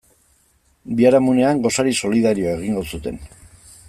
Biharamunean 1.01 1.61
gosari 1.65 1.93
solidarioa 1.99 2.55
egingo 2.61 2.85
zuten. 2.91 3.21